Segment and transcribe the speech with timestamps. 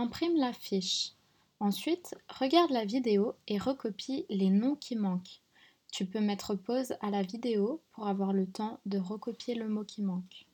[0.00, 1.14] Imprime la fiche.
[1.58, 5.42] Ensuite, regarde la vidéo et recopie les noms qui manquent.
[5.90, 9.82] Tu peux mettre pause à la vidéo pour avoir le temps de recopier le mot
[9.82, 10.46] qui manque.